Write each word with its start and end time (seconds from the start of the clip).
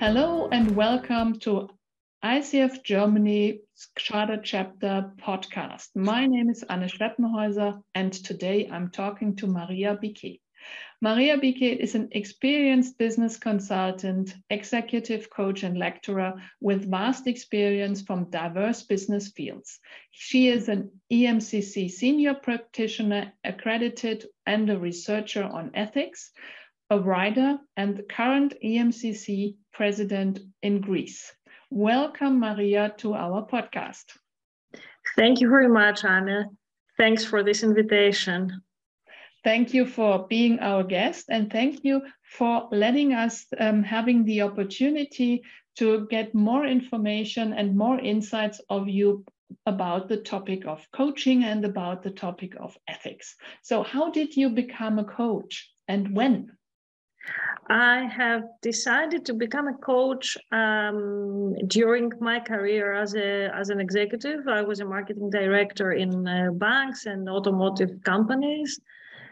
Hello 0.00 0.48
and 0.52 0.76
welcome 0.76 1.40
to 1.40 1.68
ICF 2.24 2.84
Germany 2.84 3.62
Charter 3.98 4.40
Chapter 4.40 5.10
podcast. 5.20 5.88
My 5.96 6.24
name 6.24 6.50
is 6.50 6.62
Anne 6.62 6.88
Schleppenhäuser 6.88 7.82
and 7.96 8.12
today 8.12 8.68
I'm 8.70 8.92
talking 8.92 9.34
to 9.34 9.48
Maria 9.48 9.98
Biquet. 10.00 10.38
Maria 11.00 11.36
Biquet 11.36 11.78
is 11.80 11.96
an 11.96 12.10
experienced 12.12 12.96
business 12.96 13.38
consultant, 13.38 14.36
executive 14.50 15.30
coach, 15.30 15.64
and 15.64 15.76
lecturer 15.76 16.34
with 16.60 16.88
vast 16.88 17.26
experience 17.26 18.00
from 18.02 18.30
diverse 18.30 18.84
business 18.84 19.32
fields. 19.32 19.80
She 20.12 20.46
is 20.46 20.68
an 20.68 20.92
EMCC 21.12 21.90
senior 21.90 22.34
practitioner, 22.34 23.32
accredited, 23.42 24.26
and 24.46 24.70
a 24.70 24.78
researcher 24.78 25.42
on 25.42 25.72
ethics, 25.74 26.30
a 26.90 26.98
writer, 26.98 27.58
and 27.76 27.96
the 27.96 28.02
current 28.02 28.54
EMCC 28.64 29.56
president 29.72 30.40
in 30.62 30.80
Greece. 30.80 31.32
Welcome, 31.70 32.40
Maria, 32.40 32.94
to 32.98 33.14
our 33.14 33.46
podcast. 33.46 34.04
Thank 35.16 35.40
you 35.40 35.50
very 35.50 35.68
much, 35.68 36.04
Anna. 36.04 36.46
Thanks 36.96 37.24
for 37.24 37.42
this 37.42 37.62
invitation. 37.62 38.62
Thank 39.44 39.72
you 39.72 39.86
for 39.86 40.26
being 40.26 40.58
our 40.60 40.82
guest 40.82 41.26
and 41.28 41.50
thank 41.50 41.84
you 41.84 42.02
for 42.22 42.68
letting 42.72 43.12
us 43.12 43.46
um, 43.58 43.82
having 43.82 44.24
the 44.24 44.42
opportunity 44.42 45.42
to 45.76 46.06
get 46.10 46.34
more 46.34 46.66
information 46.66 47.52
and 47.52 47.76
more 47.76 48.00
insights 48.00 48.60
of 48.68 48.88
you 48.88 49.24
about 49.64 50.08
the 50.08 50.16
topic 50.16 50.66
of 50.66 50.86
coaching 50.92 51.44
and 51.44 51.64
about 51.64 52.02
the 52.02 52.10
topic 52.10 52.54
of 52.58 52.76
ethics. 52.88 53.36
So 53.62 53.82
how 53.82 54.10
did 54.10 54.36
you 54.36 54.50
become 54.50 54.98
a 54.98 55.04
coach 55.04 55.70
and 55.86 56.14
when? 56.16 56.57
I 57.70 58.04
have 58.04 58.44
decided 58.62 59.26
to 59.26 59.34
become 59.34 59.68
a 59.68 59.74
coach 59.74 60.38
um, 60.52 61.54
during 61.66 62.10
my 62.18 62.40
career 62.40 62.94
as 62.94 63.14
a 63.14 63.50
as 63.54 63.68
an 63.68 63.78
executive. 63.78 64.48
I 64.48 64.62
was 64.62 64.80
a 64.80 64.86
marketing 64.86 65.30
director 65.30 65.92
in 65.92 66.26
uh, 66.26 66.50
banks 66.52 67.04
and 67.04 67.28
automotive 67.28 68.02
companies, 68.04 68.80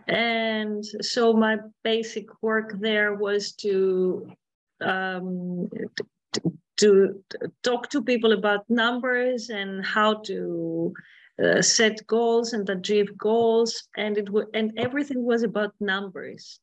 and 0.06 0.84
so 1.00 1.32
my 1.32 1.56
basic 1.82 2.26
work 2.42 2.74
there 2.78 3.14
was 3.14 3.52
to 3.64 4.30
um, 4.82 5.70
to, 5.96 6.04
to 6.76 7.50
talk 7.62 7.88
to 7.90 8.02
people 8.02 8.32
about 8.32 8.68
numbers 8.68 9.48
and 9.48 9.84
how 9.84 10.14
to 10.24 10.92
uh, 11.42 11.62
set 11.62 12.06
goals 12.06 12.52
and 12.52 12.68
achieve 12.68 13.16
goals, 13.16 13.88
and 13.96 14.18
it 14.18 14.26
w- 14.26 14.50
and 14.52 14.72
everything 14.76 15.24
was 15.24 15.42
about 15.42 15.72
numbers 15.80 16.60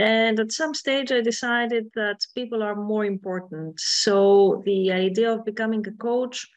and 0.00 0.40
at 0.40 0.50
some 0.50 0.72
stage, 0.72 1.12
I 1.12 1.20
decided 1.20 1.90
that 1.94 2.26
people 2.34 2.62
are 2.62 2.74
more 2.74 3.04
important. 3.04 3.78
So 3.78 4.62
the 4.64 4.92
idea 4.92 5.30
of 5.30 5.44
becoming 5.44 5.86
a 5.86 5.92
coach 5.92 6.48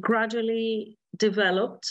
gradually 0.00 0.98
developed. 1.16 1.90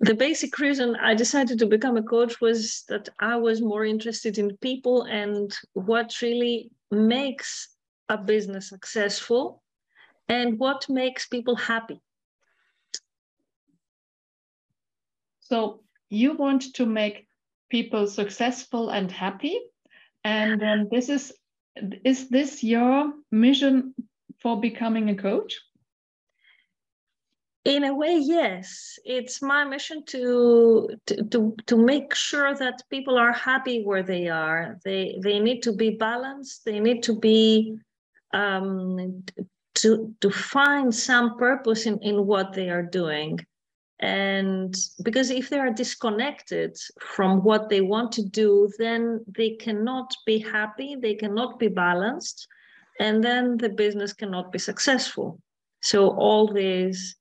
The 0.00 0.14
basic 0.14 0.58
reason 0.58 0.96
I 0.96 1.14
decided 1.14 1.58
to 1.58 1.66
become 1.66 1.96
a 1.96 2.02
coach 2.02 2.40
was 2.40 2.84
that 2.88 3.08
I 3.18 3.36
was 3.36 3.60
more 3.60 3.84
interested 3.84 4.38
in 4.38 4.56
people 4.58 5.02
and 5.02 5.54
what 5.72 6.22
really 6.22 6.70
makes 6.90 7.75
a 8.08 8.18
business 8.18 8.68
successful 8.68 9.62
and 10.28 10.58
what 10.58 10.88
makes 10.88 11.26
people 11.26 11.56
happy. 11.56 12.00
So 15.40 15.80
you 16.08 16.34
want 16.34 16.74
to 16.74 16.86
make 16.86 17.26
people 17.70 18.06
successful 18.06 18.90
and 18.90 19.10
happy. 19.10 19.60
And 20.24 20.62
um, 20.62 20.88
this 20.90 21.08
is 21.08 21.32
is 22.04 22.28
this 22.28 22.64
your 22.64 23.12
mission 23.30 23.94
for 24.40 24.60
becoming 24.60 25.10
a 25.10 25.14
coach? 25.14 25.54
In 27.64 27.84
a 27.84 27.94
way, 27.94 28.18
yes. 28.18 28.98
It's 29.04 29.42
my 29.42 29.64
mission 29.64 30.04
to, 30.06 30.88
to 31.06 31.24
to 31.24 31.56
to 31.66 31.76
make 31.76 32.14
sure 32.14 32.54
that 32.54 32.82
people 32.90 33.18
are 33.18 33.32
happy 33.32 33.82
where 33.84 34.02
they 34.02 34.28
are. 34.28 34.78
They 34.84 35.18
they 35.22 35.38
need 35.38 35.62
to 35.64 35.72
be 35.72 35.90
balanced. 35.90 36.64
They 36.64 36.80
need 36.80 37.02
to 37.04 37.18
be 37.18 37.78
um, 38.36 39.22
to 39.74 40.14
to 40.20 40.30
find 40.30 40.94
some 40.94 41.38
purpose 41.38 41.86
in 41.86 41.98
in 42.00 42.26
what 42.26 42.52
they 42.52 42.68
are 42.68 42.82
doing. 42.82 43.38
And 43.98 44.76
because 45.02 45.30
if 45.30 45.48
they 45.48 45.58
are 45.58 45.72
disconnected 45.72 46.76
from 47.00 47.42
what 47.42 47.70
they 47.70 47.80
want 47.80 48.12
to 48.12 48.22
do 48.22 48.70
then 48.78 49.24
they 49.38 49.50
cannot 49.64 50.08
be 50.26 50.38
happy 50.38 50.96
they 51.00 51.14
cannot 51.14 51.58
be 51.58 51.68
balanced 51.68 52.46
and 53.00 53.24
then 53.24 53.56
the 53.56 53.70
business 53.70 54.12
cannot 54.12 54.52
be 54.52 54.58
successful. 54.58 55.40
So 55.80 56.10
all 56.10 56.52
these 56.52 57.16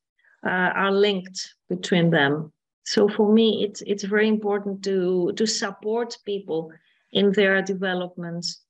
uh, 0.46 0.72
are 0.84 0.92
linked 0.92 1.40
between 1.70 2.09
them. 2.09 2.52
So 2.84 3.08
for 3.08 3.32
me 3.32 3.64
it's 3.66 3.82
it's 3.92 4.03
very 4.03 4.28
important 4.28 4.84
to 4.84 5.32
to 5.40 5.46
support 5.46 6.18
people 6.26 6.72
in 7.12 7.32
their 7.32 7.62
developments 7.62 8.65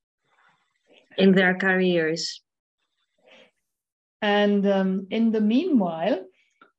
in 1.17 1.33
their 1.33 1.55
careers. 1.55 2.41
And 4.21 4.65
um, 4.67 5.07
in 5.11 5.31
the 5.31 5.41
meanwhile, 5.41 6.25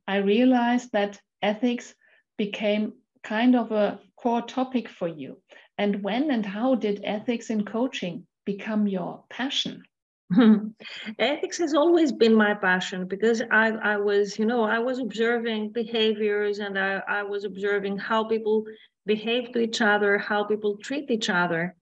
I 0.07 0.17
realized 0.17 0.93
that 0.93 1.21
ethics 1.43 1.95
became 2.37 2.95
kind 3.23 3.57
of 3.57 3.73
a 3.73 4.01
core 4.17 4.43
topic 4.43 4.89
for 4.89 5.09
you. 5.09 5.41
And 5.79 6.03
when 6.03 6.31
and 6.31 6.45
how 6.45 6.75
did 6.75 7.03
ethics 7.05 7.51
in 7.51 7.65
coaching 7.65 8.27
become 8.45 8.87
your 8.87 9.25
passion? 9.29 9.83
ethics 11.19 11.59
has 11.59 11.75
always 11.75 12.11
been 12.11 12.35
my 12.35 12.55
passion 12.55 13.07
because 13.07 13.43
I, 13.51 13.69
I 13.71 13.97
was, 13.97 14.39
you 14.39 14.47
know, 14.47 14.65
I 14.65 14.79
was 14.79 14.99
observing 14.99 15.71
behaviors 15.71 16.59
and 16.59 16.79
I, 16.79 17.03
I 17.09 17.23
was 17.23 17.45
observing 17.45 17.99
how 17.99 18.25
people 18.25 18.65
behave 19.05 19.53
to 19.53 19.61
each 19.61 19.81
other, 19.81 20.19
how 20.19 20.45
people 20.45 20.79
treat 20.79 21.11
each 21.11 21.31
other. 21.31 21.77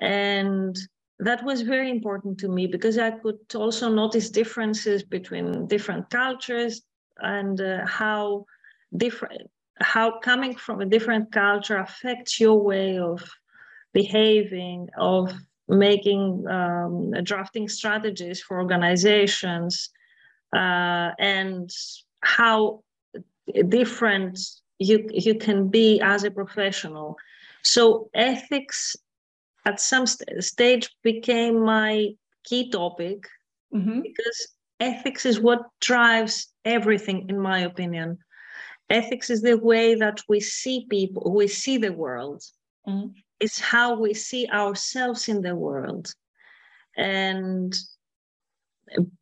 And 0.00 0.76
that 1.20 1.44
was 1.44 1.62
very 1.62 1.90
important 1.90 2.38
to 2.38 2.48
me 2.48 2.66
because 2.66 2.98
I 2.98 3.12
could 3.12 3.38
also 3.54 3.88
notice 3.88 4.30
differences 4.30 5.02
between 5.02 5.66
different 5.66 6.10
cultures 6.10 6.82
and 7.18 7.60
uh, 7.60 7.86
how 7.86 8.46
different 8.96 9.50
how 9.80 10.18
coming 10.20 10.54
from 10.54 10.80
a 10.80 10.86
different 10.86 11.32
culture 11.32 11.78
affects 11.78 12.38
your 12.38 12.60
way 12.60 12.98
of 12.98 13.22
behaving 13.92 14.88
of 14.98 15.32
making 15.68 16.44
um, 16.48 17.12
drafting 17.22 17.68
strategies 17.68 18.40
for 18.40 18.60
organizations 18.60 19.90
uh, 20.54 21.10
and 21.18 21.70
how 22.20 22.82
different 23.68 24.38
you 24.78 25.08
you 25.12 25.34
can 25.36 25.68
be 25.68 26.00
as 26.00 26.24
a 26.24 26.30
professional. 26.30 27.16
So 27.62 28.10
ethics 28.14 28.96
at 29.64 29.80
some 29.80 30.06
st- 30.06 30.42
stage 30.42 30.90
became 31.02 31.64
my 31.64 32.08
key 32.44 32.70
topic 32.70 33.26
mm-hmm. 33.74 34.00
because 34.00 34.48
ethics 34.80 35.24
is 35.24 35.40
what 35.40 35.62
drives 35.80 36.48
everything 36.64 37.26
in 37.28 37.38
my 37.38 37.60
opinion 37.60 38.18
ethics 38.90 39.30
is 39.30 39.40
the 39.40 39.56
way 39.56 39.94
that 39.94 40.20
we 40.28 40.40
see 40.40 40.86
people 40.90 41.32
we 41.34 41.46
see 41.46 41.78
the 41.78 41.92
world 41.92 42.42
mm-hmm. 42.86 43.08
it's 43.40 43.58
how 43.58 43.98
we 43.98 44.12
see 44.12 44.46
ourselves 44.52 45.28
in 45.28 45.40
the 45.42 45.54
world 45.54 46.12
and 46.96 47.74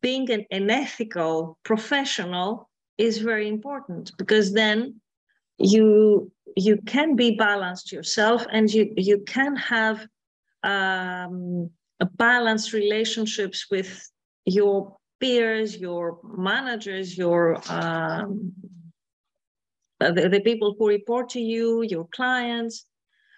being 0.01 0.29
an, 0.29 0.45
an 0.51 0.69
ethical 0.69 1.57
professional 1.63 2.69
is 2.97 3.17
very 3.19 3.47
important 3.47 4.11
because 4.17 4.53
then 4.53 4.99
you 5.57 6.31
you 6.55 6.77
can 6.85 7.15
be 7.15 7.35
balanced 7.35 7.91
yourself 7.91 8.45
and 8.51 8.71
you 8.71 8.93
you 8.97 9.19
can 9.25 9.55
have 9.55 10.05
um, 10.63 11.69
balanced 12.17 12.73
relationships 12.73 13.67
with 13.69 14.09
your 14.45 14.95
peers, 15.19 15.77
your 15.77 16.19
managers, 16.23 17.17
your 17.17 17.61
um, 17.69 18.53
the, 19.99 20.29
the 20.29 20.41
people 20.41 20.75
who 20.77 20.87
report 20.87 21.29
to 21.29 21.39
you, 21.39 21.81
your 21.83 22.07
clients. 22.11 22.85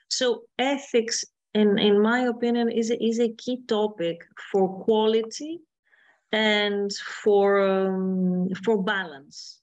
So 0.10 0.44
ethics, 0.58 1.24
in, 1.54 1.78
in 1.78 2.02
my 2.02 2.22
opinion, 2.22 2.72
is 2.72 2.92
a, 2.92 3.04
is 3.04 3.20
a 3.20 3.30
key 3.30 3.62
topic 3.68 4.22
for 4.52 4.84
quality 4.84 5.60
and 6.32 6.92
for 6.94 7.62
um, 7.62 8.50
for 8.64 8.82
balance. 8.82 9.60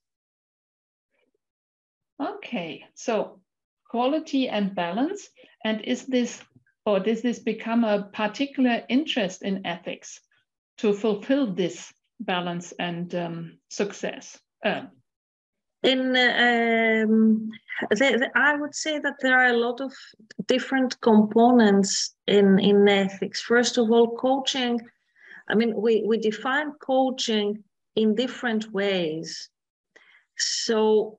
Okay, 2.21 2.85
so 2.95 3.41
quality 3.89 4.49
and 4.49 4.75
balance, 4.75 5.29
and 5.65 5.81
is 5.83 6.07
this 6.07 6.41
or 6.85 7.01
does 7.01 7.23
this 7.23 7.39
become 7.39 7.85
a 7.85 8.11
particular 8.13 8.83
interest 8.89 9.43
in 9.43 9.67
ethics 9.67 10.21
to 10.79 10.93
fulfill 10.93 11.53
this 11.53 11.93
balance 12.21 12.73
and 12.79 13.15
um, 13.15 13.59
success? 13.71 14.39
Uh, 14.65 14.83
in 15.83 16.01
um, 16.17 17.51
the, 17.91 17.97
the, 17.97 18.31
I 18.37 18.57
would 18.57 18.75
say 18.75 18.99
that 19.01 19.17
there 19.21 19.39
are 19.39 19.49
a 19.49 19.57
lot 19.57 19.81
of 19.81 19.93
different 20.47 21.01
components 21.01 22.15
in 22.27 22.59
in 22.61 22.89
ethics. 22.89 23.41
First 23.41 23.79
of 23.79 23.91
all, 23.91 24.17
coaching. 24.17 24.81
I 25.49 25.55
mean, 25.55 25.75
we 25.75 26.05
we 26.07 26.19
define 26.19 26.73
coaching 26.81 27.65
in 27.97 28.15
different 28.15 28.73
ways. 28.73 29.51
So 30.39 31.19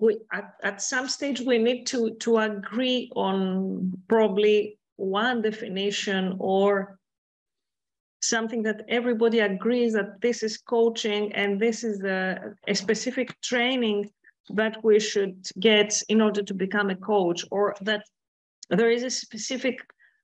we 0.00 0.18
at, 0.32 0.54
at 0.62 0.82
some 0.82 1.08
stage 1.08 1.40
we 1.40 1.58
need 1.58 1.86
to 1.86 2.14
to 2.20 2.38
agree 2.38 3.10
on 3.14 3.92
probably 4.08 4.78
one 4.96 5.42
definition 5.42 6.36
or 6.38 6.98
something 8.22 8.62
that 8.62 8.82
everybody 8.88 9.40
agrees 9.40 9.92
that 9.92 10.20
this 10.20 10.42
is 10.42 10.56
coaching 10.56 11.32
and 11.34 11.60
this 11.60 11.84
is 11.84 12.02
a, 12.04 12.54
a, 12.66 12.74
specific 12.74 13.38
training 13.42 14.10
that 14.50 14.82
we 14.82 14.98
should 14.98 15.46
get 15.60 16.02
in 16.08 16.20
order 16.20 16.42
to 16.42 16.54
become 16.54 16.90
a 16.90 16.96
coach 16.96 17.44
or 17.50 17.74
that 17.82 18.02
there 18.70 18.90
is 18.90 19.02
a 19.02 19.10
specific 19.10 19.78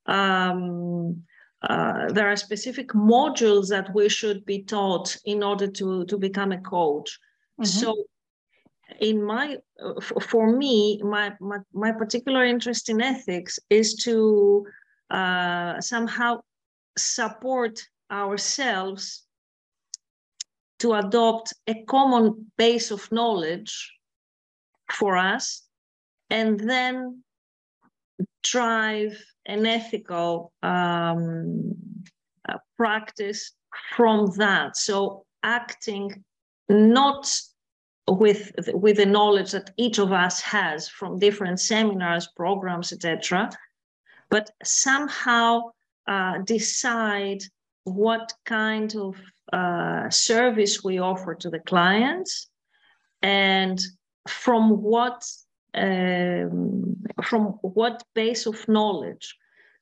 um, 0.07 1.23
uh, 1.63 2.11
there 2.13 2.27
are 2.27 2.37
specific 2.37 2.89
modules 2.89 3.69
that 3.69 3.95
we 3.95 4.09
should 4.09 4.47
be 4.47 4.63
taught 4.63 5.15
in 5.27 5.43
order 5.43 5.67
to 5.67 6.05
to 6.07 6.17
become 6.17 6.53
a 6.53 6.61
coach 6.61 7.19
mm-hmm. 7.61 7.65
so 7.65 7.95
in 9.01 9.23
my 9.23 9.57
for 10.21 10.57
me 10.57 11.01
my, 11.03 11.33
my 11.41 11.59
my 11.73 11.93
particular 11.93 12.45
interest 12.45 12.89
in 12.89 13.01
ethics 13.01 13.59
is 13.71 13.95
to 13.95 14.67
uh, 15.11 15.81
somehow 15.81 16.41
support 16.97 17.81
ourselves 18.11 19.25
to 20.79 20.95
adopt 20.95 21.53
a 21.67 21.83
common 21.85 22.51
base 22.57 22.91
of 22.91 23.11
knowledge 23.13 23.93
for 24.91 25.17
us 25.17 25.63
and 26.31 26.59
then 26.59 27.23
drive 28.43 29.23
an 29.47 29.67
ethical 29.67 30.53
um, 30.63 31.75
uh, 32.49 32.59
practice 32.77 33.53
from 33.97 34.31
that. 34.37 34.77
So 34.77 35.25
acting 35.43 36.25
not 36.69 37.31
with 38.09 38.53
with 38.73 38.97
the 38.97 39.07
knowledge 39.07 39.53
that 39.53 39.71
each 39.77 39.99
of 39.99 40.13
us 40.13 40.41
has 40.41 40.89
from 40.89 41.19
different 41.19 41.61
seminars 41.61 42.29
programs 42.37 42.93
etc 42.93 43.51
but 44.31 44.51
somehow 44.63 45.61
uh, 46.07 46.39
decide 46.39 47.43
what 47.85 48.33
kind 48.45 48.95
of 48.97 49.17
uh, 49.53 50.09
service 50.11 50.85
we 50.85 50.99
offer 50.99 51.35
to 51.35 51.51
the 51.51 51.59
clients 51.61 52.49
and 53.23 53.81
from 54.29 54.83
what 54.83 55.25
um, 55.75 56.97
from 57.23 57.43
what 57.63 58.03
base 58.15 58.47
of 58.47 58.67
knowledge. 58.69 59.37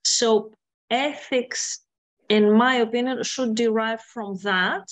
So 0.05 0.53
ethics 0.91 1.81
in 2.29 2.53
my 2.53 2.77
opinion 2.77 3.23
should 3.23 3.55
derive 3.55 4.03
from 4.03 4.37
that. 4.43 4.87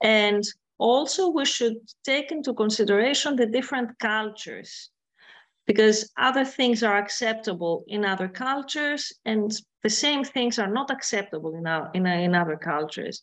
And 0.00 0.44
also 0.78 1.30
we 1.30 1.44
should 1.44 1.76
take 2.04 2.32
into 2.32 2.54
consideration 2.54 3.36
the 3.36 3.46
different 3.46 3.98
cultures 3.98 4.90
because 5.66 6.10
other 6.18 6.44
things 6.44 6.82
are 6.82 6.98
acceptable 6.98 7.84
in 7.88 8.04
other 8.04 8.28
cultures 8.28 9.12
and 9.24 9.52
the 9.82 9.90
same 9.90 10.24
things 10.24 10.58
are 10.58 10.70
not 10.70 10.90
acceptable 10.90 11.54
in, 11.56 11.66
our, 11.66 11.90
in, 11.94 12.06
in 12.06 12.34
other 12.34 12.56
cultures. 12.56 13.22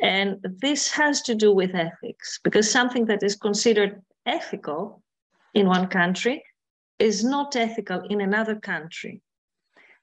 And 0.00 0.38
this 0.42 0.90
has 0.92 1.22
to 1.22 1.34
do 1.34 1.52
with 1.52 1.74
ethics 1.74 2.40
because 2.42 2.70
something 2.70 3.06
that 3.06 3.22
is 3.22 3.36
considered 3.36 4.00
ethical 4.26 5.02
in 5.52 5.66
one 5.66 5.88
country 5.88 6.42
is 6.98 7.22
not 7.24 7.54
ethical 7.54 8.00
in 8.08 8.20
another 8.20 8.56
country. 8.56 9.20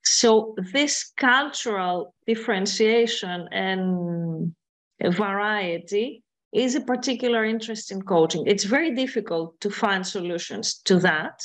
So 0.04 0.56
this 0.74 1.12
cultural 1.18 2.14
differentiation 2.26 3.48
and 3.52 4.56
variety 5.04 6.24
is 6.52 6.76
a 6.76 6.82
particular 6.82 7.46
interest 7.46 7.92
in 7.92 8.02
coaching 8.02 8.44
it's 8.46 8.64
very 8.64 8.94
difficult 8.94 9.60
to 9.62 9.70
find 9.70 10.06
solutions 10.06 10.82
to 10.84 11.00
that 11.00 11.42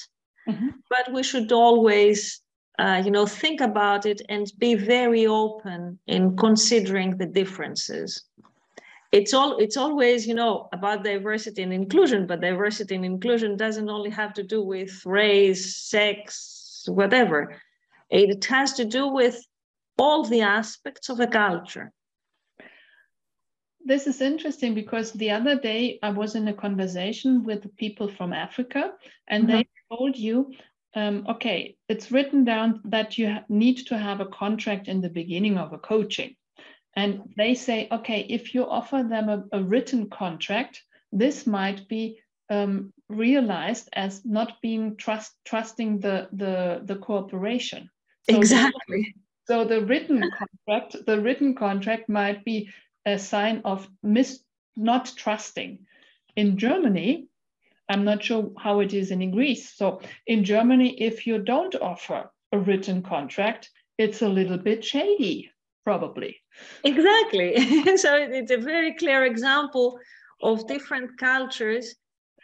Mm-hmm. 0.48 0.68
But 0.88 1.12
we 1.12 1.22
should 1.22 1.50
always, 1.52 2.40
uh, 2.78 3.02
you 3.04 3.10
know, 3.10 3.26
think 3.26 3.60
about 3.60 4.06
it 4.06 4.22
and 4.28 4.50
be 4.58 4.74
very 4.74 5.26
open 5.26 5.98
in 6.06 6.36
considering 6.36 7.16
the 7.16 7.26
differences. 7.26 8.22
It's 9.12 9.32
all 9.32 9.56
it's 9.58 9.76
always, 9.76 10.26
you 10.26 10.34
know, 10.34 10.68
about 10.72 11.04
diversity 11.04 11.62
and 11.62 11.72
inclusion, 11.72 12.26
but 12.26 12.40
diversity 12.40 12.94
and 12.94 13.04
inclusion 13.04 13.56
doesn't 13.56 13.88
only 13.88 14.10
have 14.10 14.34
to 14.34 14.42
do 14.42 14.62
with 14.62 15.04
race, 15.06 15.76
sex, 15.76 16.84
whatever. 16.88 17.56
It 18.10 18.44
has 18.44 18.72
to 18.74 18.84
do 18.84 19.08
with 19.08 19.40
all 19.98 20.24
the 20.24 20.42
aspects 20.42 21.08
of 21.08 21.20
a 21.20 21.26
culture 21.26 21.92
this 23.86 24.06
is 24.06 24.20
interesting 24.20 24.74
because 24.74 25.12
the 25.12 25.30
other 25.30 25.56
day 25.58 25.98
I 26.02 26.10
was 26.10 26.34
in 26.34 26.48
a 26.48 26.52
conversation 26.52 27.44
with 27.44 27.76
people 27.76 28.08
from 28.08 28.32
Africa, 28.32 28.92
and 29.28 29.44
mm-hmm. 29.44 29.52
they 29.52 29.68
told 29.90 30.16
you, 30.16 30.52
um, 30.94 31.24
okay, 31.28 31.76
it's 31.88 32.10
written 32.10 32.44
down 32.44 32.80
that 32.86 33.16
you 33.16 33.36
need 33.48 33.86
to 33.86 33.96
have 33.96 34.20
a 34.20 34.26
contract 34.26 34.88
in 34.88 35.00
the 35.00 35.08
beginning 35.08 35.56
of 35.56 35.72
a 35.72 35.78
coaching. 35.78 36.34
And 36.96 37.34
they 37.36 37.54
say, 37.54 37.88
okay, 37.92 38.26
if 38.28 38.54
you 38.54 38.64
offer 38.68 39.04
them 39.08 39.28
a, 39.28 39.44
a 39.52 39.62
written 39.62 40.08
contract, 40.10 40.82
this 41.12 41.46
might 41.46 41.86
be 41.88 42.18
um, 42.50 42.92
realized 43.08 43.88
as 43.92 44.24
not 44.24 44.60
being 44.62 44.96
trust 44.96 45.32
trusting 45.44 46.00
the 46.00 46.28
the 46.32 46.80
the 46.84 46.96
cooperation. 46.96 47.90
So 48.28 48.36
exactly. 48.36 49.14
The, 49.46 49.54
so 49.54 49.64
the 49.64 49.82
written 49.82 50.22
contract, 50.38 51.06
the 51.06 51.20
written 51.20 51.54
contract 51.54 52.08
might 52.08 52.44
be 52.44 52.70
a 53.06 53.18
sign 53.18 53.62
of 53.64 53.88
mis 54.02 54.40
not 54.76 55.12
trusting. 55.16 55.86
In 56.34 56.58
Germany, 56.58 57.28
I'm 57.88 58.04
not 58.04 58.22
sure 58.22 58.50
how 58.58 58.80
it 58.80 58.92
is 58.92 59.10
in 59.10 59.30
Greece. 59.30 59.74
So 59.74 60.00
in 60.26 60.44
Germany, 60.44 61.00
if 61.00 61.26
you 61.26 61.38
don't 61.38 61.74
offer 61.76 62.30
a 62.52 62.58
written 62.58 63.02
contract, 63.02 63.70
it's 63.96 64.22
a 64.22 64.28
little 64.28 64.58
bit 64.58 64.84
shady, 64.84 65.50
probably. 65.84 66.36
Exactly. 66.84 67.96
so 67.96 68.16
it's 68.16 68.50
a 68.50 68.58
very 68.58 68.94
clear 68.94 69.24
example 69.24 69.98
of 70.42 70.66
different 70.66 71.16
cultures 71.18 71.94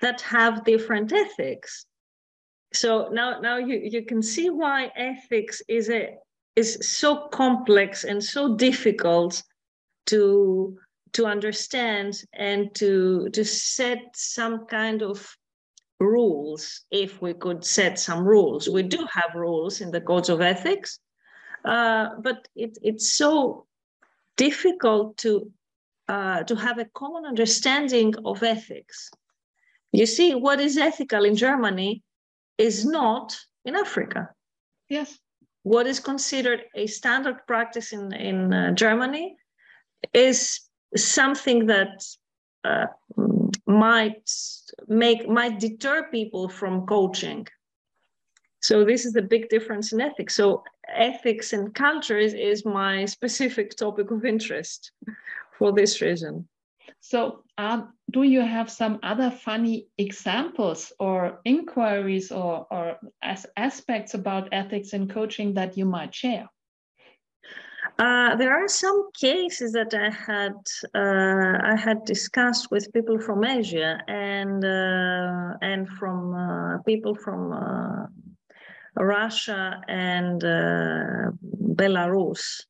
that 0.01 0.21
have 0.23 0.65
different 0.65 1.13
ethics. 1.13 1.85
So 2.73 3.09
now, 3.13 3.41
now 3.41 3.59
you, 3.59 3.79
you 3.83 4.05
can 4.07 4.23
see 4.23 4.49
why 4.49 4.91
ethics 4.97 5.61
is 5.69 5.91
a 5.91 6.15
is 6.55 6.79
so 6.83 7.29
complex 7.29 8.05
and 8.05 8.23
so 8.23 8.57
difficult 8.57 9.43
to 10.07 10.79
to 11.13 11.27
understand 11.27 12.23
and 12.33 12.75
to 12.75 13.29
to 13.31 13.45
set 13.45 13.99
some 14.15 14.67
kind 14.67 15.03
of 15.03 15.37
rules 16.01 16.85
if 16.91 17.23
we 17.23 17.33
could 17.35 17.65
set 17.65 17.99
some 17.99 18.25
rules. 18.25 18.69
We 18.69 18.83
do 18.83 19.07
have 19.13 19.35
rules 19.35 19.81
in 19.81 19.91
the 19.91 20.01
codes 20.01 20.29
of 20.29 20.41
ethics 20.41 20.99
uh, 21.65 22.09
but 22.21 22.49
it, 22.57 22.79
it's 22.83 23.13
so 23.17 23.67
difficult 24.37 25.17
to 25.19 25.51
uh, 26.09 26.43
to 26.45 26.57
have 26.57 26.79
a 26.79 26.87
common 26.95 27.25
understanding 27.25 28.13
of 28.25 28.43
ethics. 28.43 29.11
You 29.93 30.07
see 30.07 30.35
what 30.35 30.61
is 30.61 30.77
ethical 30.77 31.25
in 31.25 31.37
germany 31.37 32.03
is 32.59 32.85
not 32.85 33.39
in 33.65 33.77
africa. 33.77 34.31
Yes. 34.89 35.19
What 35.63 35.87
is 35.87 36.01
considered 36.01 36.65
a 36.75 36.87
standard 36.87 37.47
practice 37.47 37.93
in 37.93 38.13
in 38.13 38.53
uh, 38.53 38.73
germany 38.73 39.37
is 40.13 40.61
something 40.97 41.67
that 41.67 42.05
uh, 42.65 42.87
might 43.67 44.31
make 44.89 45.29
might 45.29 45.59
deter 45.59 46.09
people 46.11 46.49
from 46.49 46.87
coaching. 46.87 47.47
So 48.61 48.85
this 48.85 49.05
is 49.05 49.13
the 49.13 49.23
big 49.23 49.49
difference 49.49 49.93
in 49.93 50.01
ethics. 50.01 50.37
So 50.37 50.63
ethics 50.89 51.53
and 51.53 51.75
culture 51.75 52.19
is, 52.19 52.33
is 52.35 52.65
my 52.65 53.05
specific 53.07 53.77
topic 53.77 54.11
of 54.11 54.25
interest 54.25 54.93
for 55.59 55.73
this 55.73 56.01
reason. 56.01 56.49
So, 57.01 57.43
uh, 57.59 57.83
do 58.13 58.23
you 58.23 58.43
have 58.43 58.71
some 58.71 59.01
other 59.03 59.31
funny 59.31 59.89
examples 59.99 60.93
or 61.01 61.41
inquiries 61.45 62.31
or, 62.31 62.67
or 62.71 62.99
as 63.23 63.45
aspects 63.57 64.15
about 64.15 64.49
ethics 64.53 64.93
in 64.93 65.09
coaching 65.09 65.55
that 65.55 65.77
you 65.77 65.85
might 65.85 66.15
share? 66.15 66.49
Uh, 67.99 68.35
there 68.37 68.53
are 68.53 68.69
some 68.69 69.11
cases 69.13 69.73
that 69.73 69.93
I 69.95 70.11
had 70.11 70.57
uh, 70.95 71.59
I 71.73 71.77
had 71.77 72.05
discussed 72.05 72.71
with 72.71 72.93
people 72.93 73.19
from 73.19 73.45
Asia 73.45 74.01
and 74.09 74.65
uh, 74.65 75.57
and 75.61 75.89
from 75.89 76.35
uh, 76.35 76.79
people 76.83 77.15
from 77.15 77.53
uh, 77.53 78.07
Russia 78.97 79.81
and 79.89 80.43
uh, 80.43 81.31
Belarus, 81.75 82.63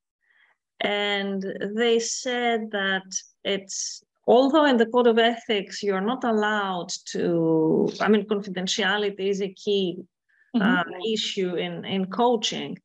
and 0.81 1.41
they 1.75 1.99
said 1.99 2.71
that 2.71 3.05
it's 3.43 4.03
although 4.27 4.65
in 4.65 4.77
the 4.77 4.85
code 4.85 5.07
of 5.07 5.19
ethics 5.19 5.83
you're 5.83 6.01
not 6.01 6.23
allowed 6.23 6.89
to 7.05 7.89
i 7.99 8.07
mean 8.07 8.25
confidentiality 8.25 9.27
is 9.29 9.41
a 9.41 9.53
key 9.53 9.97
mm-hmm. 10.55 10.61
uh, 10.61 10.83
issue 11.13 11.55
in 11.55 11.83
in 11.85 12.05
coaching 12.05 12.77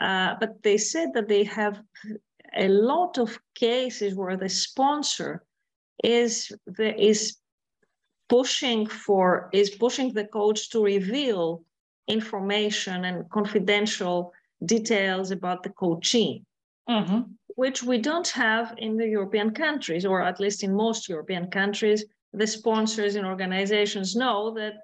uh, 0.00 0.34
but 0.40 0.62
they 0.62 0.78
said 0.78 1.12
that 1.14 1.28
they 1.28 1.44
have 1.44 1.80
a 2.56 2.68
lot 2.68 3.18
of 3.18 3.38
cases 3.54 4.14
where 4.14 4.36
the 4.36 4.48
sponsor 4.48 5.44
is 6.02 6.50
the, 6.66 6.98
is 7.00 7.36
pushing 8.28 8.86
for 8.86 9.48
is 9.52 9.70
pushing 9.70 10.12
the 10.12 10.24
coach 10.24 10.70
to 10.70 10.82
reveal 10.82 11.62
information 12.08 13.04
and 13.04 13.28
confidential 13.30 14.32
details 14.64 15.30
about 15.30 15.62
the 15.62 15.70
coachee 15.70 16.42
mm-hmm 16.88 17.20
which 17.62 17.82
we 17.82 17.98
don't 17.98 18.28
have 18.28 18.74
in 18.78 18.96
the 18.96 19.06
European 19.06 19.50
countries, 19.50 20.06
or 20.06 20.22
at 20.22 20.40
least 20.40 20.62
in 20.62 20.74
most 20.74 21.10
European 21.10 21.50
countries. 21.50 22.04
The 22.32 22.46
sponsors 22.46 23.16
and 23.16 23.26
organizations 23.26 24.16
know 24.16 24.54
that, 24.54 24.74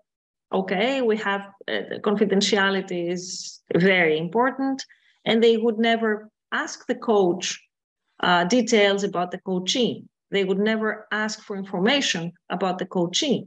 okay, 0.52 1.00
we 1.00 1.16
have 1.16 1.42
uh, 1.68 1.98
confidentiality 2.08 3.10
is 3.10 3.60
very 3.74 4.18
important, 4.18 4.84
and 5.26 5.42
they 5.42 5.56
would 5.56 5.78
never 5.78 6.30
ask 6.52 6.86
the 6.86 6.94
coach 6.94 7.60
uh, 8.20 8.44
details 8.44 9.04
about 9.04 9.30
the 9.30 9.38
coachee. 9.38 10.04
They 10.30 10.44
would 10.44 10.58
never 10.58 11.06
ask 11.12 11.42
for 11.42 11.56
information 11.56 12.32
about 12.48 12.78
the 12.78 12.86
coachee, 12.86 13.46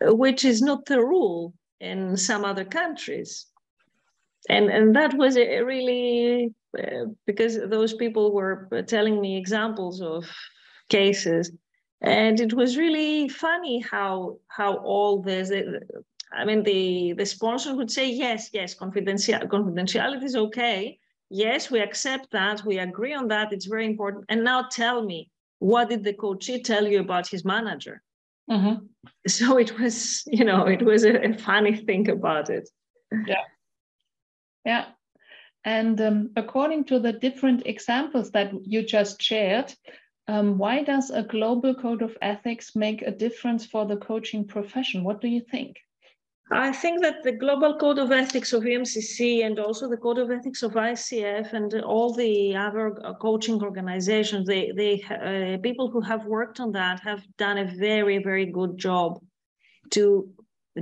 which 0.00 0.44
is 0.44 0.62
not 0.62 0.86
the 0.86 1.00
rule 1.00 1.54
in 1.80 2.16
some 2.16 2.44
other 2.44 2.64
countries. 2.64 3.46
And, 4.48 4.70
and 4.70 4.94
that 4.94 5.14
was 5.14 5.36
a 5.36 5.62
really 5.62 6.54
uh, 6.78 7.06
because 7.26 7.58
those 7.68 7.94
people 7.94 8.32
were 8.32 8.68
telling 8.86 9.20
me 9.20 9.36
examples 9.36 10.00
of 10.00 10.24
cases 10.88 11.52
and 12.02 12.40
it 12.40 12.52
was 12.52 12.76
really 12.76 13.28
funny 13.28 13.80
how 13.80 14.38
how 14.48 14.76
all 14.78 15.22
this 15.22 15.50
i 16.34 16.44
mean 16.44 16.62
the 16.62 17.12
the 17.12 17.26
sponsor 17.26 17.74
would 17.74 17.90
say 17.90 18.10
yes 18.10 18.50
yes 18.52 18.74
confidential 18.74 19.40
confidentiality 19.40 20.24
is 20.24 20.36
okay. 20.36 20.98
Yes 21.30 21.70
we 21.70 21.80
accept 21.80 22.30
that. 22.32 22.62
We 22.64 22.78
agree 22.78 23.14
on 23.14 23.28
that. 23.28 23.52
It's 23.54 23.64
very 23.64 23.86
important. 23.86 24.26
And 24.28 24.44
now 24.44 24.68
tell 24.70 25.02
me 25.02 25.30
what 25.60 25.88
did 25.88 26.04
the 26.04 26.12
coachee 26.12 26.60
tell 26.62 26.86
you 26.86 27.00
about 27.00 27.26
his 27.28 27.44
manager? 27.44 28.02
Mm-hmm. 28.50 28.84
so 29.28 29.56
it 29.56 29.78
was 29.78 30.24
you 30.26 30.44
know 30.44 30.66
it 30.66 30.82
was 30.82 31.04
a, 31.04 31.14
a 31.30 31.38
funny 31.38 31.76
thing 31.76 32.08
about 32.10 32.50
it. 32.50 32.68
Yeah. 33.26 33.44
Yeah. 34.64 34.86
And 35.64 36.00
um, 36.00 36.30
according 36.36 36.84
to 36.86 36.98
the 36.98 37.12
different 37.12 37.66
examples 37.66 38.30
that 38.32 38.52
you 38.64 38.82
just 38.82 39.22
shared, 39.22 39.72
um, 40.28 40.58
why 40.58 40.82
does 40.82 41.10
a 41.10 41.22
global 41.22 41.74
code 41.74 42.02
of 42.02 42.16
ethics 42.20 42.74
make 42.74 43.02
a 43.02 43.10
difference 43.10 43.66
for 43.66 43.86
the 43.86 43.96
coaching 43.96 44.44
profession? 44.46 45.04
What 45.04 45.20
do 45.20 45.28
you 45.28 45.40
think? 45.40 45.76
I 46.54 46.70
think 46.70 47.00
that 47.00 47.22
the 47.22 47.32
global 47.32 47.78
code 47.78 47.98
of 47.98 48.12
ethics 48.12 48.52
of 48.52 48.64
EMCC 48.64 49.44
and 49.46 49.58
also 49.58 49.88
the 49.88 49.96
code 49.96 50.18
of 50.18 50.30
ethics 50.30 50.62
of 50.62 50.72
ICF 50.72 51.54
and 51.54 51.72
all 51.82 52.12
the 52.12 52.54
other 52.54 52.94
uh, 53.04 53.14
coaching 53.14 53.62
organizations, 53.62 54.46
they, 54.46 54.70
they 54.76 55.02
uh, 55.04 55.56
people 55.62 55.90
who 55.90 56.02
have 56.02 56.26
worked 56.26 56.60
on 56.60 56.72
that 56.72 57.00
have 57.00 57.22
done 57.38 57.56
a 57.56 57.72
very, 57.76 58.18
very 58.18 58.44
good 58.44 58.76
job 58.76 59.18
to 59.90 60.28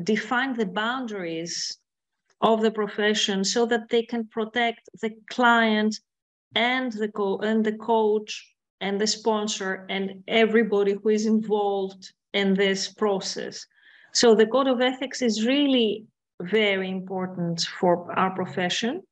define 0.03 0.57
the 0.57 0.67
boundaries 0.67 1.79
of 2.41 2.62
the 2.62 2.71
profession 2.71 3.45
so 3.45 3.65
that 3.67 3.89
they 3.91 4.03
can 4.03 4.27
protect 4.27 4.89
the 5.00 5.11
client 5.31 6.00
and 6.57 6.93
the 6.93 7.09
co- 7.09 7.39
and 7.39 7.65
the 7.65 7.77
coach 7.77 8.55
and 8.81 9.00
the 9.00 9.07
sponsor 9.07 9.87
and 9.89 10.25
everybody 10.27 10.95
who 10.95 11.11
is 11.11 11.27
involved 11.27 12.12
in 12.33 12.55
this 12.55 12.89
process. 12.89 13.67
So 14.12 14.35
the 14.35 14.47
code 14.47 14.67
of 14.67 14.81
ethics 14.81 15.23
is 15.23 15.47
really 15.47 16.05
very 16.43 16.90
important 16.90 17.61
for 17.79 18.11
our 18.19 18.35
profession 18.35 19.02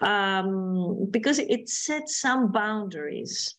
um, 0.00 1.08
because 1.10 1.38
it 1.38 1.68
sets 1.68 2.20
some 2.20 2.52
boundaries. 2.52 3.54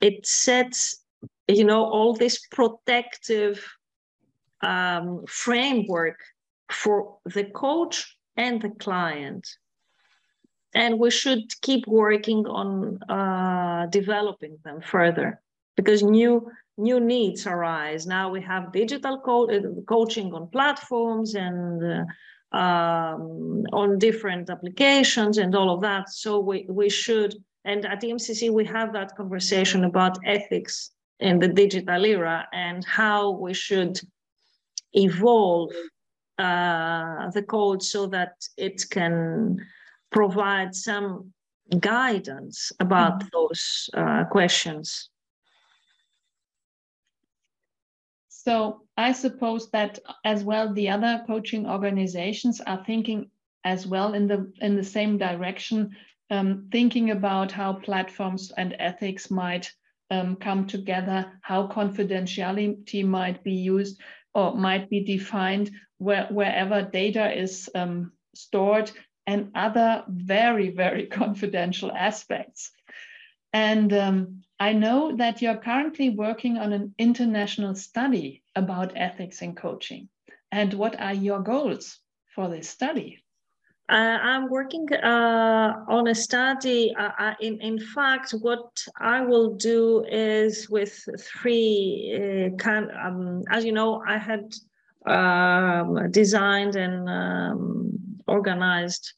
It 0.00 0.26
sets, 0.26 1.02
you 1.48 1.64
know, 1.64 1.84
all 1.84 2.14
this 2.14 2.46
protective 2.46 3.64
um, 4.60 5.24
framework 5.26 6.18
for 6.70 7.18
the 7.24 7.44
coach 7.44 8.16
and 8.36 8.60
the 8.60 8.70
client. 8.70 9.46
And 10.74 10.98
we 10.98 11.10
should 11.10 11.44
keep 11.62 11.86
working 11.86 12.46
on 12.46 13.02
uh, 13.04 13.86
developing 13.86 14.58
them 14.64 14.80
further 14.80 15.40
because 15.76 16.02
new 16.02 16.50
new 16.76 17.00
needs 17.00 17.46
arise. 17.46 18.06
Now 18.06 18.30
we 18.30 18.40
have 18.42 18.72
digital 18.72 19.20
co- 19.20 19.48
coaching 19.86 20.32
on 20.34 20.48
platforms 20.48 21.34
and 21.34 21.82
uh, 21.84 22.04
um, 22.54 23.64
on 23.72 23.98
different 23.98 24.48
applications 24.50 25.38
and 25.38 25.54
all 25.54 25.70
of 25.74 25.80
that. 25.82 26.08
So 26.10 26.38
we, 26.38 26.66
we 26.68 26.88
should, 26.88 27.34
and 27.64 27.84
at 27.84 28.02
EMCC, 28.02 28.50
we 28.52 28.64
have 28.66 28.92
that 28.92 29.16
conversation 29.16 29.84
about 29.84 30.18
ethics 30.24 30.90
in 31.20 31.38
the 31.38 31.48
digital 31.48 32.04
era 32.04 32.46
and 32.52 32.84
how 32.84 33.30
we 33.30 33.54
should 33.54 34.00
evolve 34.92 35.72
uh, 36.38 37.30
the 37.30 37.42
code 37.42 37.82
so 37.82 38.06
that 38.06 38.34
it 38.56 38.84
can 38.90 39.58
provide 40.12 40.74
some 40.74 41.32
guidance 41.80 42.70
about 42.78 43.18
mm-hmm. 43.18 43.28
those 43.32 43.90
uh, 43.94 44.24
questions. 44.24 45.08
So 48.44 48.82
I 48.96 49.12
suppose 49.12 49.70
that 49.70 49.98
as 50.22 50.44
well 50.44 50.72
the 50.72 50.90
other 50.90 51.24
coaching 51.26 51.66
organizations 51.66 52.60
are 52.60 52.84
thinking 52.84 53.30
as 53.64 53.86
well 53.86 54.12
in 54.12 54.28
the 54.28 54.52
in 54.60 54.76
the 54.76 54.84
same 54.84 55.16
direction, 55.16 55.96
um, 56.30 56.68
thinking 56.70 57.10
about 57.10 57.52
how 57.52 57.72
platforms 57.72 58.52
and 58.54 58.76
ethics 58.78 59.30
might 59.30 59.72
um, 60.10 60.36
come 60.36 60.66
together, 60.66 61.32
how 61.40 61.68
confidentiality 61.68 63.02
might 63.06 63.42
be 63.42 63.54
used 63.54 63.98
or 64.34 64.54
might 64.54 64.90
be 64.90 65.00
defined 65.02 65.70
where, 65.96 66.26
wherever 66.26 66.82
data 66.82 67.32
is 67.32 67.70
um, 67.74 68.12
stored 68.34 68.90
and 69.26 69.52
other 69.54 70.04
very, 70.08 70.68
very 70.68 71.06
confidential 71.20 71.90
aspects. 71.90 72.72
And 73.54 73.90
um, 73.94 74.42
I 74.64 74.72
know 74.72 75.14
that 75.16 75.42
you're 75.42 75.62
currently 75.70 76.08
working 76.08 76.56
on 76.56 76.72
an 76.72 76.94
international 76.98 77.74
study 77.74 78.42
about 78.56 78.96
ethics 78.96 79.42
in 79.42 79.54
coaching. 79.54 80.08
And 80.50 80.72
what 80.72 80.98
are 80.98 81.12
your 81.12 81.40
goals 81.40 81.98
for 82.34 82.48
this 82.48 82.66
study? 82.66 83.22
Uh, 83.90 84.16
I'm 84.30 84.48
working 84.48 84.86
uh, 84.90 85.84
on 85.86 86.08
a 86.08 86.14
study. 86.14 86.94
Uh, 86.98 87.10
uh, 87.18 87.34
in, 87.42 87.60
in 87.60 87.78
fact, 87.78 88.30
what 88.30 88.82
I 88.98 89.20
will 89.20 89.52
do 89.56 90.02
is 90.10 90.70
with 90.70 90.94
three 91.20 91.74
uh, 92.16 92.56
kind. 92.56 92.90
Um, 93.04 93.42
as 93.50 93.66
you 93.66 93.72
know, 93.72 94.02
I 94.08 94.16
had 94.16 94.46
um, 95.04 96.10
designed 96.10 96.76
and 96.76 97.06
um, 97.06 97.98
organized 98.26 99.12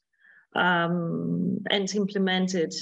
um, 0.55 1.59
and 1.71 1.87
implemented 1.95 2.73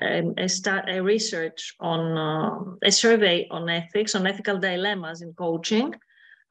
um, 0.00 0.34
a, 0.36 0.48
start, 0.48 0.88
a, 0.88 1.02
research 1.02 1.74
on 1.80 2.18
uh, 2.18 2.74
a 2.82 2.90
survey 2.90 3.46
on 3.50 3.68
ethics, 3.68 4.14
on 4.14 4.26
ethical 4.26 4.58
dilemmas 4.58 5.22
in 5.22 5.32
coaching 5.34 5.94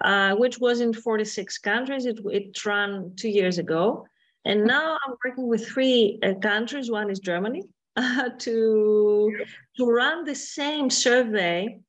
uh, 0.04 0.36
which 0.36 0.60
was 0.60 0.82
in 0.82 0.94
46 0.94 1.58
countries. 1.60 2.06
It, 2.06 2.20
it 2.26 2.66
ran 2.66 3.14
two 3.16 3.30
years 3.30 3.58
ago. 3.58 4.06
And 4.44 4.66
now 4.66 4.98
I'm 5.06 5.16
working 5.24 5.48
with 5.48 5.68
three 5.68 6.20
uh, 6.22 6.34
countries. 6.36 6.92
One 6.92 7.10
is 7.10 7.20
Germany, 7.20 7.64
to, 8.40 9.32
to 9.78 9.86
run 9.86 10.24
the 10.24 10.36
same 10.36 10.90
survey 10.90 11.80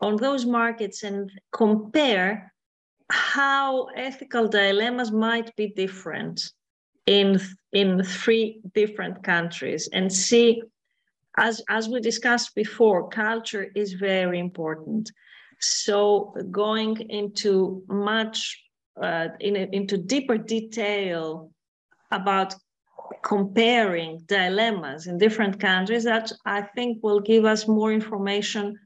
on 0.00 0.16
those 0.16 0.44
markets 0.44 1.04
and 1.04 1.30
compare 1.52 2.52
how 3.10 3.86
ethical 3.94 4.48
dilemmas 4.48 5.12
might 5.12 5.54
be 5.54 5.68
different 5.68 6.50
in, 7.06 7.40
in 7.72 8.02
three 8.02 8.60
different 8.74 9.22
countries 9.22 9.88
and 9.92 10.12
see 10.12 10.62
as, 11.36 11.62
as 11.68 11.88
we 11.88 12.00
discussed 12.00 12.54
before, 12.54 13.08
culture 13.08 13.70
is 13.74 13.94
very 13.94 14.38
important. 14.38 15.10
So 15.60 16.34
going 16.50 16.96
into 17.10 17.82
much, 17.88 18.62
uh, 19.00 19.28
in 19.40 19.56
a, 19.56 19.68
into 19.72 19.96
deeper 19.96 20.36
detail 20.36 21.50
about 22.10 22.54
comparing 23.22 24.20
dilemmas 24.26 25.06
in 25.06 25.18
different 25.18 25.60
countries, 25.60 26.04
that 26.04 26.32
I 26.44 26.62
think 26.62 27.02
will 27.02 27.20
give 27.20 27.44
us 27.44 27.68
more 27.68 27.92
information 27.92 28.78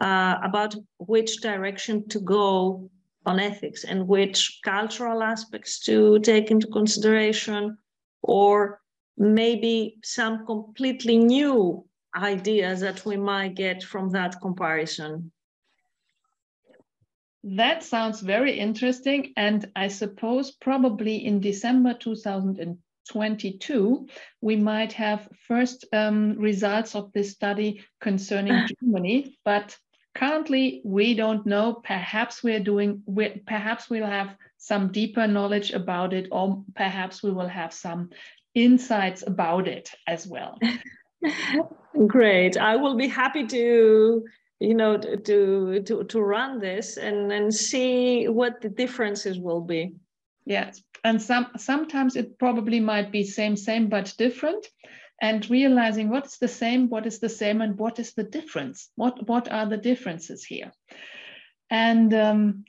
uh, 0.00 0.36
about 0.42 0.76
which 0.98 1.40
direction 1.40 2.08
to 2.08 2.20
go 2.20 2.90
on 3.26 3.40
ethics 3.40 3.84
and 3.84 4.06
which 4.06 4.60
cultural 4.64 5.22
aspects 5.22 5.80
to 5.80 6.18
take 6.20 6.50
into 6.50 6.66
consideration, 6.68 7.76
or 8.22 8.80
maybe 9.16 9.98
some 10.04 10.46
completely 10.46 11.16
new 11.16 11.84
ideas 12.16 12.80
that 12.80 13.04
we 13.04 13.16
might 13.16 13.54
get 13.54 13.82
from 13.82 14.10
that 14.10 14.40
comparison. 14.40 15.32
That 17.44 17.84
sounds 17.84 18.20
very 18.20 18.58
interesting. 18.58 19.32
And 19.36 19.70
I 19.76 19.88
suppose 19.88 20.50
probably 20.50 21.24
in 21.24 21.40
December 21.40 21.94
2022, 21.94 24.08
we 24.40 24.56
might 24.56 24.92
have 24.94 25.28
first 25.46 25.84
um, 25.92 26.36
results 26.38 26.94
of 26.94 27.12
this 27.12 27.30
study 27.30 27.84
concerning 28.00 28.66
Germany. 28.82 29.38
But 29.44 29.76
currently, 30.14 30.80
we 30.84 31.14
don't 31.14 31.46
know. 31.46 31.74
Perhaps 31.74 32.42
we're 32.42 32.60
doing, 32.60 33.02
we're, 33.06 33.36
perhaps 33.46 33.88
we'll 33.88 34.04
have 34.04 34.34
some 34.58 34.90
deeper 34.90 35.28
knowledge 35.28 35.70
about 35.70 36.12
it, 36.12 36.28
or 36.32 36.64
perhaps 36.74 37.22
we 37.22 37.30
will 37.30 37.48
have 37.48 37.72
some 37.72 38.10
insights 38.54 39.22
about 39.26 39.68
it 39.68 39.90
as 40.06 40.26
well. 40.26 40.58
Great. 42.06 42.56
I 42.56 42.76
will 42.76 42.96
be 42.96 43.08
happy 43.08 43.46
to 43.46 44.24
you 44.60 44.74
know 44.74 44.98
to 44.98 45.82
to 45.82 46.04
to 46.04 46.20
run 46.20 46.58
this 46.60 46.96
and 46.96 47.32
and 47.32 47.54
see 47.54 48.28
what 48.28 48.60
the 48.60 48.68
differences 48.68 49.38
will 49.38 49.60
be. 49.60 49.94
Yes. 50.44 50.82
And 51.04 51.20
some 51.22 51.48
sometimes 51.56 52.16
it 52.16 52.38
probably 52.38 52.80
might 52.80 53.12
be 53.12 53.24
same 53.24 53.56
same 53.56 53.88
but 53.88 54.14
different 54.18 54.66
and 55.20 55.48
realizing 55.50 56.10
what's 56.10 56.38
the 56.38 56.48
same, 56.48 56.88
what 56.88 57.06
is 57.06 57.18
the 57.18 57.28
same 57.28 57.60
and 57.60 57.78
what 57.78 57.98
is 57.98 58.14
the 58.14 58.22
difference? 58.22 58.90
What 58.94 59.26
what 59.28 59.50
are 59.50 59.66
the 59.66 59.76
differences 59.76 60.44
here? 60.44 60.72
And 61.70 62.14
um, 62.14 62.64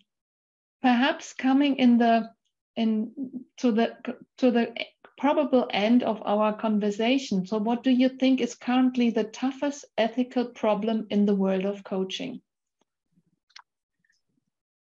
perhaps 0.81 1.33
coming 1.33 1.77
in 1.77 1.97
the 1.97 2.29
in 2.75 3.11
to 3.57 3.71
the 3.71 3.95
to 4.39 4.51
the 4.51 4.73
probable 5.19 5.67
end 5.71 6.01
of 6.01 6.21
our 6.25 6.53
conversation. 6.57 7.45
So, 7.45 7.57
what 7.57 7.83
do 7.83 7.91
you 7.91 8.09
think 8.09 8.41
is 8.41 8.55
currently 8.55 9.09
the 9.11 9.25
toughest 9.25 9.85
ethical 9.97 10.45
problem 10.45 11.07
in 11.09 11.25
the 11.25 11.35
world 11.35 11.65
of 11.65 11.83
coaching? 11.83 12.41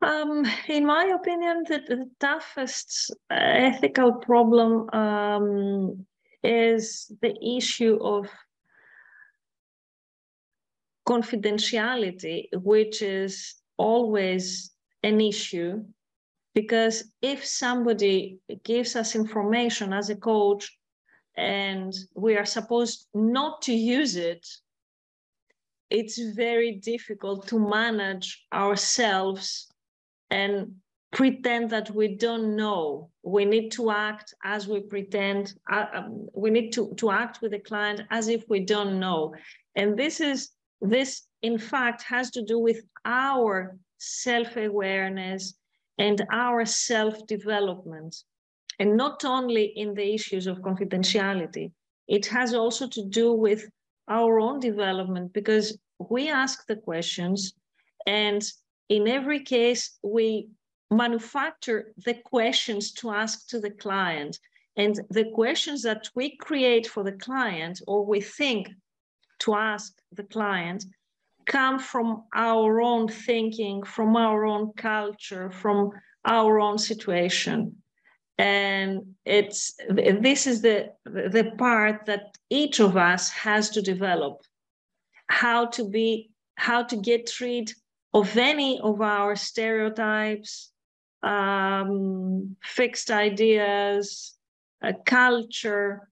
Um, 0.01 0.45
in 0.69 0.85
my 0.85 1.05
opinion, 1.13 1.65
the, 1.67 1.79
the 1.85 2.09
toughest 2.19 3.11
uh, 3.29 3.35
ethical 3.37 4.13
problem 4.13 4.89
um, 4.91 6.05
is 6.41 7.11
the 7.21 7.35
issue 7.57 7.99
of 8.01 8.27
confidentiality, 11.07 12.45
which 12.53 13.01
is 13.01 13.55
always 13.77 14.71
an 15.03 15.19
issue 15.19 15.83
because 16.61 16.95
if 17.21 17.45
somebody 17.45 18.37
gives 18.65 18.97
us 18.97 19.15
information 19.15 19.93
as 19.93 20.09
a 20.09 20.15
coach 20.15 20.63
and 21.37 21.93
we 22.15 22.35
are 22.35 22.45
supposed 22.57 23.07
not 23.13 23.61
to 23.61 23.73
use 23.73 24.17
it, 24.17 24.45
it's 25.89 26.19
very 26.35 26.73
difficult 26.91 27.47
to 27.47 27.57
manage 27.57 28.45
ourselves 28.53 29.71
and 30.29 30.53
pretend 31.13 31.69
that 31.69 31.89
we 31.91 32.17
don't 32.17 32.57
know. 32.57 33.09
We 33.23 33.45
need 33.45 33.69
to 33.77 33.89
act 33.91 34.33
as 34.43 34.67
we 34.67 34.81
pretend, 34.81 35.53
uh, 35.71 35.85
um, 35.93 36.27
we 36.33 36.49
need 36.49 36.73
to, 36.73 36.93
to 36.97 37.09
act 37.09 37.41
with 37.41 37.51
the 37.51 37.59
client 37.59 38.01
as 38.11 38.27
if 38.27 38.43
we 38.49 38.59
don't 38.65 38.99
know. 38.99 39.33
And 39.75 39.97
this 39.97 40.19
is, 40.19 40.49
this 40.81 41.23
in 41.41 41.57
fact 41.57 42.01
has 42.03 42.31
to 42.31 42.43
do 42.43 42.59
with 42.59 42.81
our 43.05 43.77
self-awareness 43.97 45.53
and 45.99 46.25
our 46.31 46.65
self 46.65 47.27
development. 47.27 48.15
And 48.79 48.95
not 48.95 49.25
only 49.25 49.65
in 49.75 49.93
the 49.93 50.13
issues 50.13 50.47
of 50.47 50.61
confidentiality, 50.61 51.71
it 52.07 52.25
has 52.27 52.53
also 52.53 52.87
to 52.87 53.05
do 53.05 53.33
with 53.33 53.69
our 54.07 54.39
own 54.39 54.59
development 54.59 55.33
because 55.33 55.77
we 56.09 56.29
ask 56.29 56.65
the 56.65 56.77
questions, 56.77 57.53
and 58.07 58.41
in 58.87 59.07
every 59.07 59.41
case, 59.41 59.99
we 60.01 60.49
manufacture 60.89 61.93
the 62.05 62.15
questions 62.15 62.93
to 62.93 63.11
ask 63.11 63.47
to 63.49 63.59
the 63.59 63.69
client. 63.69 64.39
And 64.77 64.99
the 65.09 65.29
questions 65.35 65.83
that 65.83 66.09
we 66.15 66.37
create 66.37 66.87
for 66.87 67.03
the 67.03 67.11
client 67.11 67.81
or 67.85 68.05
we 68.05 68.21
think 68.21 68.69
to 69.39 69.53
ask 69.53 69.93
the 70.13 70.23
client 70.23 70.85
come 71.49 71.79
from 71.79 72.23
our 72.33 72.79
own 72.79 73.07
thinking, 73.09 73.83
from 73.83 74.15
our 74.15 74.45
own 74.45 74.71
culture, 74.77 75.49
from 75.49 75.91
our 76.23 76.59
own 76.59 76.77
situation. 76.77 77.75
And 78.37 79.15
it's 79.25 79.73
this 79.89 80.47
is 80.47 80.61
the 80.61 80.93
the 81.05 81.51
part 81.57 82.05
that 82.05 82.37
each 82.49 82.79
of 82.79 82.95
us 82.95 83.29
has 83.31 83.69
to 83.71 83.81
develop. 83.81 84.41
How 85.27 85.65
to 85.75 85.89
be, 85.89 86.31
how 86.55 86.83
to 86.83 86.95
get 86.95 87.39
rid 87.41 87.73
of 88.13 88.37
any 88.37 88.79
of 88.79 89.01
our 89.01 89.35
stereotypes, 89.35 90.71
um, 91.21 92.55
fixed 92.63 93.11
ideas, 93.11 94.37
a 94.81 94.93
culture, 95.05 96.08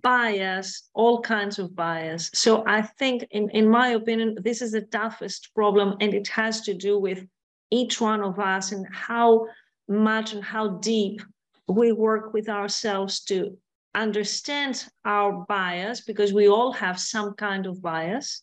bias, 0.00 0.88
all 0.94 1.20
kinds 1.20 1.58
of 1.58 1.74
bias. 1.74 2.30
So 2.34 2.64
I 2.66 2.82
think, 2.82 3.26
in, 3.30 3.50
in 3.50 3.68
my 3.68 3.88
opinion, 3.88 4.36
this 4.42 4.62
is 4.62 4.72
the 4.72 4.82
toughest 4.82 5.54
problem, 5.54 5.96
and 6.00 6.14
it 6.14 6.28
has 6.28 6.60
to 6.62 6.74
do 6.74 6.98
with 6.98 7.26
each 7.70 8.00
one 8.00 8.22
of 8.22 8.38
us 8.38 8.72
and 8.72 8.86
how 8.92 9.46
much 9.88 10.32
and 10.32 10.44
how 10.44 10.78
deep 10.78 11.22
we 11.68 11.92
work 11.92 12.32
with 12.32 12.48
ourselves 12.48 13.20
to 13.24 13.56
understand 13.94 14.86
our 15.04 15.44
bias, 15.48 16.00
because 16.00 16.32
we 16.32 16.48
all 16.48 16.72
have 16.72 16.98
some 16.98 17.34
kind 17.34 17.66
of 17.66 17.82
bias. 17.82 18.42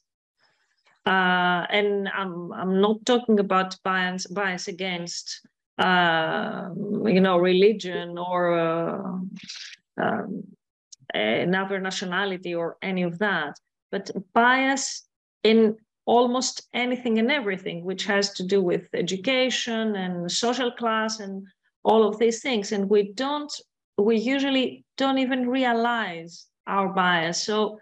Uh, 1.06 1.66
and 1.72 2.08
I'm, 2.10 2.52
I'm 2.54 2.82
not 2.82 3.06
talking 3.06 3.40
about 3.40 3.76
bias, 3.84 4.28
bias 4.28 4.68
against, 4.68 5.42
uh, 5.80 6.70
you 7.06 7.22
know, 7.22 7.38
religion 7.38 8.18
or 8.18 8.54
uh, 8.60 10.04
um, 10.04 10.44
Uh, 11.16 11.18
another 11.18 11.80
nationality 11.80 12.54
or 12.54 12.78
any 12.84 13.02
of 13.02 13.18
that, 13.18 13.60
but 13.92 14.12
bias 14.34 15.08
in 15.44 15.76
almost 16.06 16.68
anything 16.74 17.18
and 17.18 17.32
everything, 17.32 17.84
which 17.84 18.06
has 18.06 18.32
to 18.34 18.44
do 18.44 18.62
with 18.62 18.84
education 18.94 19.96
and 19.96 20.32
social 20.32 20.72
class 20.72 21.20
and 21.20 21.48
all 21.84 22.08
of 22.08 22.20
these 22.20 22.42
things. 22.42 22.72
And 22.72 22.88
we 22.90 23.12
don't, 23.14 23.52
we 23.98 24.18
usually 24.18 24.86
don't 24.98 25.18
even 25.18 25.50
realize 25.50 26.46
our 26.68 26.90
bias. 26.90 27.42
So 27.42 27.80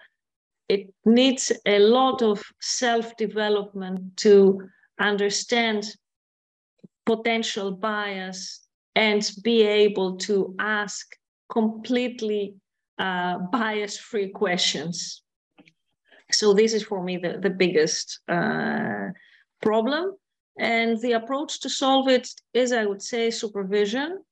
it 0.70 0.94
needs 1.06 1.52
a 1.66 1.80
lot 1.80 2.22
of 2.22 2.42
self 2.62 3.16
development 3.18 4.18
to 4.18 4.70
understand 5.00 5.86
potential 7.06 7.72
bias 7.72 8.62
and 8.96 9.30
be 9.44 9.64
able 9.64 10.18
to 10.18 10.56
ask 10.60 11.06
completely 11.52 12.56
uh, 13.00 13.40
bias 13.52 13.98
free 13.98 14.30
questions. 14.30 15.22
So 16.32 16.54
this 16.54 16.74
is 16.74 16.84
for 16.84 17.04
me 17.04 17.18
the, 17.18 17.40
the 17.40 17.50
biggest 17.50 18.20
uh, 18.28 19.10
problem. 19.62 20.14
And 20.60 21.00
the 21.02 21.14
approach 21.14 21.62
to 21.62 21.70
solve 21.70 22.08
it 22.08 22.28
is, 22.54 22.72
I 22.72 22.86
would 22.86 23.02
say, 23.02 23.30
supervision. 23.30 24.24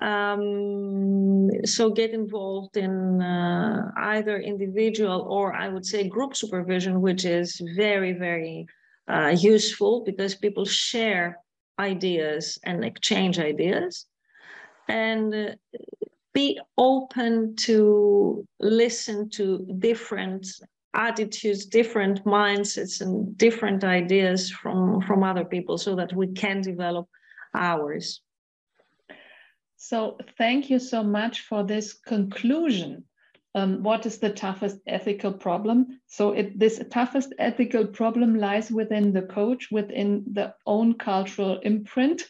Um, 0.00 1.48
so 1.64 1.90
get 1.90 2.10
involved 2.10 2.76
in 2.76 3.22
uh, 3.22 3.90
either 3.96 4.38
individual 4.38 5.22
or 5.22 5.54
I 5.54 5.68
would 5.68 5.86
say 5.86 6.06
group 6.08 6.36
supervision, 6.36 7.00
which 7.00 7.24
is 7.24 7.60
very, 7.76 8.12
very 8.12 8.66
uh, 9.08 9.34
useful 9.38 10.02
because 10.04 10.34
people 10.34 10.66
share 10.66 11.38
ideas 11.78 12.58
and 12.64 12.84
exchange 12.84 13.38
ideas. 13.38 14.06
And 14.88 15.34
uh, 15.34 15.54
be 16.34 16.60
open 16.76 17.56
to 17.56 18.46
listen 18.60 19.30
to 19.30 19.66
different 19.78 20.46
attitudes 20.94 21.66
different 21.66 22.24
mindsets 22.24 23.00
and 23.00 23.36
different 23.36 23.82
ideas 23.82 24.50
from 24.50 25.00
from 25.02 25.24
other 25.24 25.44
people 25.44 25.76
so 25.76 25.96
that 25.96 26.12
we 26.12 26.28
can 26.28 26.60
develop 26.60 27.08
ours 27.54 28.20
so 29.76 30.16
thank 30.38 30.70
you 30.70 30.78
so 30.78 31.02
much 31.02 31.40
for 31.40 31.64
this 31.64 31.94
conclusion 31.94 33.04
um, 33.56 33.82
what 33.82 34.04
is 34.04 34.18
the 34.18 34.30
toughest 34.30 34.78
ethical 34.86 35.32
problem? 35.32 36.00
So 36.06 36.32
it, 36.32 36.58
this 36.58 36.82
toughest 36.90 37.32
ethical 37.38 37.86
problem 37.86 38.34
lies 38.34 38.70
within 38.70 39.12
the 39.12 39.22
coach, 39.22 39.68
within 39.70 40.24
the 40.32 40.54
own 40.66 40.94
cultural 40.94 41.60
imprint, 41.60 42.22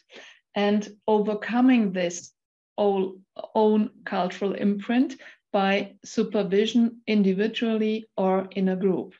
and 0.53 0.87
overcoming 1.07 1.91
this 1.91 2.31
own, 2.77 3.21
own 3.53 3.89
cultural 4.05 4.53
imprint 4.53 5.15
by 5.51 5.93
supervision 6.03 7.01
individually 7.07 8.05
or 8.17 8.47
in 8.51 8.69
a 8.69 8.75
group. 8.75 9.13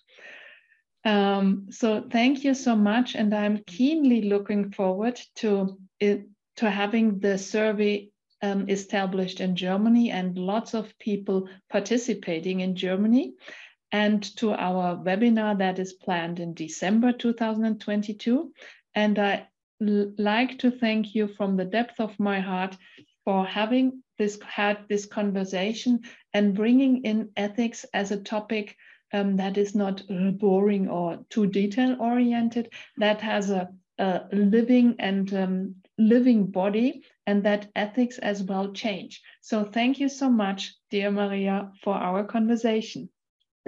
Um, 1.06 1.68
so 1.70 2.04
thank 2.12 2.44
you 2.44 2.54
so 2.56 2.76
much, 2.76 3.16
and 3.16 3.34
I'm 3.34 3.64
keenly 3.68 4.24
looking 4.24 4.72
forward 4.72 5.22
to 5.36 5.78
it, 6.00 6.28
to 6.58 6.70
having 6.70 7.20
the 7.20 7.38
survey 7.38 8.10
um, 8.42 8.70
established 8.70 9.40
in 9.40 9.56
Germany 9.56 10.12
and 10.12 10.38
lots 10.38 10.74
of 10.74 10.98
people 11.00 11.48
participating 11.70 12.62
in 12.62 12.76
Germany, 12.76 13.36
and 13.92 14.22
to 14.38 14.52
our 14.52 14.98
webinar 14.98 15.58
that 15.60 15.80
is 15.80 15.94
planned 15.94 16.40
in 16.40 16.54
December 16.54 17.12
2022. 17.14 18.52
And 18.96 19.20
I 19.20 19.48
like 19.80 20.60
to 20.60 20.72
thank 20.72 21.14
you 21.14 21.28
from 21.28 21.56
the 21.56 21.66
depth 21.66 22.00
of 22.00 22.20
my 22.20 22.40
heart 22.40 22.76
for 23.26 23.46
having 23.46 24.04
this 24.18 24.40
had 24.42 24.78
this 24.88 25.06
conversation 25.06 26.02
and 26.34 26.56
bringing 26.56 27.04
in 27.04 27.30
ethics 27.36 27.86
as 27.94 28.12
a 28.12 28.22
topic 28.22 28.78
um, 29.14 29.38
that 29.38 29.58
is 29.58 29.76
not 29.76 30.02
uh, 30.10 30.32
boring 30.32 30.88
or 30.88 31.20
too 31.30 31.48
detail 31.48 31.98
oriented, 32.00 32.72
that 32.98 33.22
has 33.22 33.50
a, 33.50 33.70
a 34.00 34.22
living 34.32 34.96
and 35.00 35.34
um, 35.34 35.76
living 35.98 36.48
body, 36.48 37.04
and 37.28 37.44
that 37.44 37.68
ethics 37.76 38.18
as 38.20 38.44
well 38.44 38.72
change. 38.74 39.22
So 39.42 39.64
thank 39.64 40.00
you 40.00 40.10
so 40.10 40.30
much, 40.30 40.74
dear 40.92 41.12
Maria, 41.12 41.72
for 41.84 41.96
our 41.96 42.24
conversation. 42.26 43.10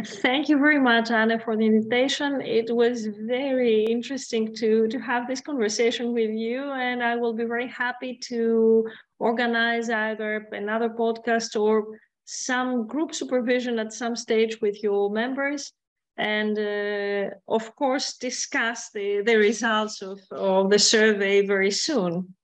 Thank 0.05 0.47
you 0.47 0.59
very 0.59 0.79
much, 0.79 1.09
Anna, 1.09 1.39
for 1.39 1.57
the 1.57 1.65
invitation. 1.65 2.39
It 2.41 2.73
was 2.73 3.07
very 3.07 3.83
interesting 3.85 4.53
to, 4.55 4.87
to 4.89 4.99
have 4.99 5.27
this 5.27 5.41
conversation 5.41 6.13
with 6.13 6.29
you, 6.29 6.61
and 6.71 7.01
I 7.01 7.15
will 7.15 7.33
be 7.33 7.45
very 7.45 7.67
happy 7.67 8.19
to 8.25 8.87
organize 9.17 9.89
either 9.89 10.47
another 10.51 10.89
podcast 10.89 11.59
or 11.59 11.97
some 12.25 12.85
group 12.85 13.15
supervision 13.15 13.79
at 13.79 13.91
some 13.91 14.15
stage 14.15 14.61
with 14.61 14.83
your 14.83 15.09
members 15.09 15.73
and 16.17 16.57
uh, 16.57 17.29
of 17.47 17.75
course 17.75 18.17
discuss 18.17 18.89
the, 18.91 19.21
the 19.25 19.35
results 19.35 20.01
of, 20.01 20.19
of 20.31 20.69
the 20.69 20.79
survey 20.79 21.45
very 21.45 21.71
soon. 21.71 22.35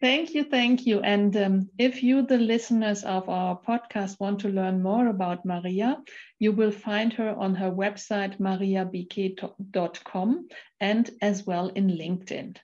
Thank 0.00 0.34
you, 0.34 0.44
thank 0.44 0.86
you. 0.86 1.00
And 1.00 1.36
um, 1.36 1.68
if 1.78 2.02
you, 2.02 2.22
the 2.22 2.38
listeners 2.38 3.02
of 3.02 3.28
our 3.28 3.58
podcast, 3.58 4.20
want 4.20 4.38
to 4.40 4.48
learn 4.48 4.82
more 4.82 5.08
about 5.08 5.46
Maria, 5.46 5.98
you 6.38 6.52
will 6.52 6.70
find 6.70 7.12
her 7.14 7.30
on 7.30 7.54
her 7.54 7.70
website, 7.70 8.38
mariabiquet.com, 8.38 10.48
and 10.80 11.10
as 11.22 11.46
well 11.46 11.68
in 11.68 11.88
LinkedIn. 11.88 12.56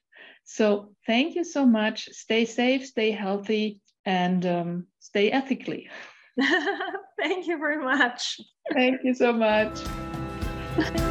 So 0.43 0.93
thank 1.07 1.35
you 1.35 1.43
so 1.43 1.65
much. 1.65 2.09
Stay 2.11 2.45
safe, 2.45 2.85
stay 2.85 3.11
healthy, 3.11 3.79
and 4.05 4.45
um, 4.45 4.87
stay 4.99 5.31
ethically. 5.31 5.89
Thank 7.19 7.47
you 7.47 7.57
very 7.57 7.83
much. 7.83 8.39
Thank 8.73 9.03
you 9.03 9.13
so 9.13 9.33
much. 9.33 9.79